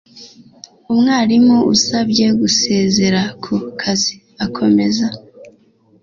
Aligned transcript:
umwarimu 0.91 1.57
usabye 1.73 2.25
gusezera 2.39 3.21
ku 3.43 3.53
kazi 3.81 4.13
akomeza 4.45 5.07